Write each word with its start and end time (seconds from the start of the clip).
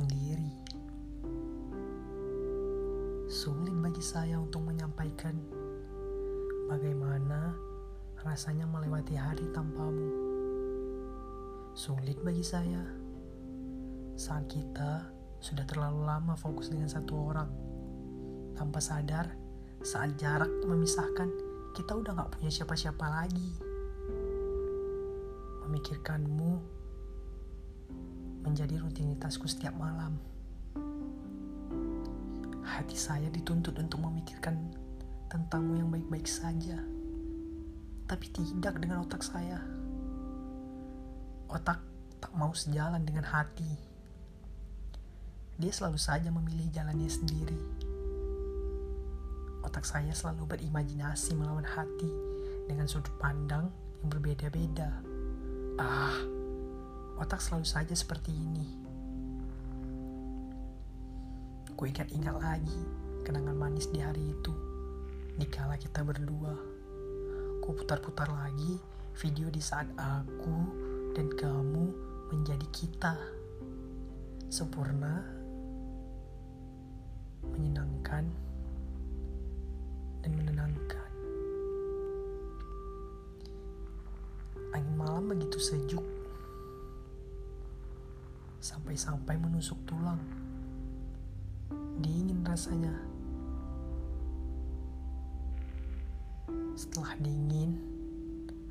sendiri. 0.00 0.50
Sulit 3.28 3.74
bagi 3.76 4.00
saya 4.00 4.40
untuk 4.40 4.64
menyampaikan 4.64 5.36
bagaimana 6.72 7.52
rasanya 8.24 8.64
melewati 8.64 9.12
hari 9.18 9.44
tanpamu. 9.52 10.08
Sulit 11.76 12.16
bagi 12.24 12.40
saya 12.40 12.80
saat 14.16 14.48
kita 14.48 15.08
sudah 15.40 15.64
terlalu 15.68 16.04
lama 16.08 16.34
fokus 16.36 16.72
dengan 16.72 16.88
satu 16.88 17.14
orang. 17.28 17.50
Tanpa 18.56 18.80
sadar, 18.80 19.32
saat 19.80 20.16
jarak 20.20 20.50
memisahkan, 20.68 21.28
kita 21.76 21.96
udah 21.96 22.12
gak 22.12 22.36
punya 22.36 22.50
siapa-siapa 22.52 23.06
lagi. 23.08 23.50
Memikirkanmu 25.64 26.79
menjadi 28.42 28.80
rutinitasku 28.80 29.46
setiap 29.46 29.76
malam. 29.76 30.16
Hati 32.64 32.96
saya 32.96 33.28
dituntut 33.28 33.76
untuk 33.76 34.00
memikirkan 34.00 34.56
tentangmu 35.28 35.80
yang 35.80 35.88
baik-baik 35.92 36.28
saja, 36.28 36.78
tapi 38.08 38.26
tidak 38.32 38.80
dengan 38.80 39.04
otak 39.04 39.20
saya. 39.20 39.60
Otak 41.50 41.82
tak 42.22 42.32
mau 42.36 42.54
sejalan 42.54 43.02
dengan 43.02 43.26
hati 43.26 43.90
dia 45.60 45.76
selalu 45.76 46.00
saja 46.00 46.32
memilih 46.32 46.72
jalannya 46.72 47.12
sendiri. 47.12 47.60
Otak 49.60 49.84
saya 49.84 50.08
selalu 50.16 50.56
berimajinasi 50.56 51.36
melawan 51.36 51.68
hati 51.68 52.08
dengan 52.64 52.88
sudut 52.88 53.12
pandang 53.20 53.68
yang 54.00 54.08
berbeda-beda. 54.08 54.88
Ah, 55.76 56.16
otak 57.20 57.44
selalu 57.44 57.68
saja 57.68 57.92
seperti 57.92 58.32
ini. 58.32 58.66
Ku 61.76 61.84
ingat-ingat 61.84 62.36
lagi 62.40 62.80
kenangan 63.28 63.56
manis 63.56 63.92
di 63.92 64.00
hari 64.00 64.32
itu, 64.32 64.52
dikala 65.36 65.76
kita 65.76 66.00
berdua. 66.00 66.56
Ku 67.60 67.76
putar-putar 67.76 68.32
lagi 68.32 68.80
video 69.20 69.52
di 69.52 69.60
saat 69.60 69.88
aku 70.00 70.56
dan 71.12 71.28
kamu 71.28 71.84
menjadi 72.32 72.66
kita. 72.72 73.14
Sempurna 74.50 75.20
menyenangkan, 77.52 78.24
dan 80.20 80.32
menenangkan. 80.36 81.10
Angin 84.74 84.94
malam 84.98 85.30
begitu 85.30 85.56
sejuk, 85.56 86.04
sampai-sampai 88.70 89.34
menusuk 89.34 89.82
tulang. 89.82 90.22
Dingin 91.98 92.46
rasanya. 92.46 92.94
Setelah 96.78 97.18
dingin, 97.18 97.74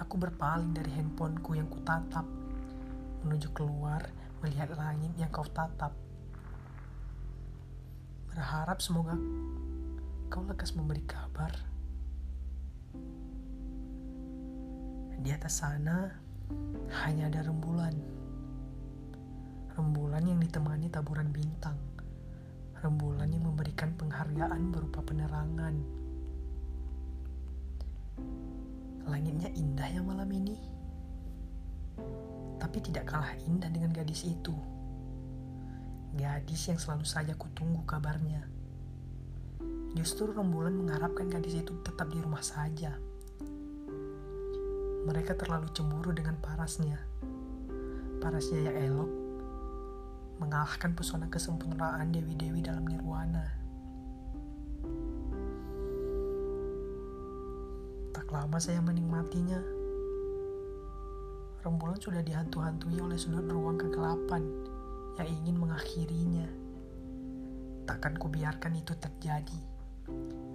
aku 0.00 0.16
berpaling 0.16 0.72
dari 0.72 0.88
handphoneku 0.96 1.60
yang 1.60 1.68
kutatap 1.68 2.24
menuju 3.22 3.52
keluar 3.52 4.02
melihat 4.40 4.72
langit 4.74 5.12
yang 5.20 5.28
kau 5.28 5.44
tatap. 5.46 5.92
Berharap 8.32 8.80
semoga 8.80 9.14
kau 10.32 10.42
lekas 10.48 10.72
memberi 10.72 11.04
kabar. 11.04 11.52
Di 15.22 15.30
atas 15.30 15.62
sana 15.62 16.10
hanya 17.06 17.30
ada 17.30 17.46
rembulan. 17.46 18.21
Rembulan 19.72 20.20
yang 20.28 20.36
ditemani 20.36 20.92
taburan 20.92 21.32
bintang. 21.32 21.80
Rembulan 22.84 23.32
yang 23.32 23.48
memberikan 23.48 23.96
penghargaan 23.96 24.68
berupa 24.68 25.00
penerangan. 25.00 25.72
Langitnya 29.08 29.48
indah 29.56 29.88
ya 29.88 30.04
malam 30.04 30.28
ini. 30.28 30.60
Tapi 32.60 32.78
tidak 32.84 33.16
kalah 33.16 33.32
indah 33.48 33.72
dengan 33.72 33.96
gadis 33.96 34.28
itu. 34.28 34.52
Gadis 36.20 36.68
yang 36.68 36.76
selalu 36.76 37.08
saja 37.08 37.32
kutunggu 37.32 37.80
kabarnya. 37.88 38.44
Justru 39.96 40.36
rembulan 40.36 40.76
mengharapkan 40.76 41.32
gadis 41.32 41.64
itu 41.64 41.80
tetap 41.80 42.12
di 42.12 42.20
rumah 42.20 42.44
saja. 42.44 42.92
Mereka 45.08 45.32
terlalu 45.40 45.72
cemburu 45.72 46.12
dengan 46.12 46.36
parasnya. 46.44 47.00
Parasnya 48.20 48.68
yang 48.68 48.76
elok 48.76 49.21
mengalahkan 50.42 50.90
pesona 50.98 51.30
kesempurnaan 51.30 52.10
dewi-dewi 52.10 52.66
dalam 52.66 52.82
nirwana. 52.82 53.46
Tak 58.10 58.26
lama 58.26 58.58
saya 58.58 58.82
menikmatinya. 58.82 59.62
Rembulan 61.62 62.02
sudah 62.02 62.26
dihantu-hantui 62.26 62.98
oleh 62.98 63.14
sudut 63.14 63.46
ruang 63.46 63.78
kegelapan 63.78 64.42
yang 65.22 65.30
ingin 65.30 65.62
mengakhirinya. 65.62 66.50
Takkan 67.86 68.18
kubiarkan 68.18 68.74
itu 68.74 68.98
terjadi. 68.98 69.62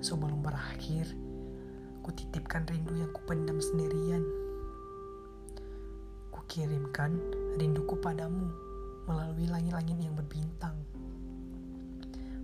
Sebelum 0.04 0.44
berakhir, 0.44 1.16
kutitipkan 2.04 2.68
rindu 2.68 3.00
yang 3.00 3.12
kupendam 3.16 3.64
sendirian. 3.64 4.28
Kukirimkan 6.36 7.16
rinduku 7.56 7.96
padamu 8.04 8.67
melalui 9.08 9.48
langit-langit 9.48 9.98
yang 10.04 10.14
berbintang. 10.14 10.76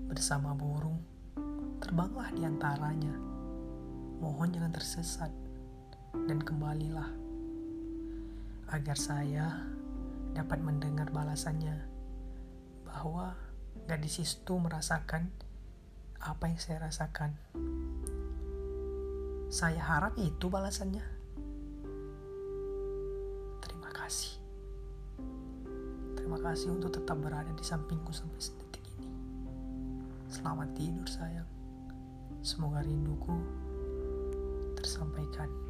Bersama 0.08 0.56
burung, 0.56 1.04
terbanglah 1.84 2.32
di 2.32 2.48
antaranya. 2.48 3.14
Mohon 4.24 4.56
jangan 4.56 4.72
tersesat 4.72 5.32
dan 6.16 6.40
kembalilah 6.40 7.12
agar 8.72 8.96
saya 8.96 9.68
dapat 10.32 10.64
mendengar 10.64 11.12
balasannya 11.12 11.84
bahwa 12.88 13.36
gadis 13.86 14.24
itu 14.24 14.54
merasakan 14.56 15.30
apa 16.24 16.48
yang 16.48 16.60
saya 16.62 16.88
rasakan. 16.88 17.36
Saya 19.52 19.84
harap 19.84 20.16
itu 20.18 20.48
balasannya. 20.48 21.23
Kasih 26.44 26.76
untuk 26.76 26.92
tetap 26.92 27.16
berada 27.24 27.48
di 27.56 27.64
sampingku 27.64 28.12
sampai 28.12 28.36
detik 28.36 28.84
ini. 29.00 29.08
Selamat 30.28 30.76
tidur 30.76 31.08
sayang. 31.08 31.48
Semoga 32.44 32.84
rinduku 32.84 33.32
tersampaikan. 34.76 35.63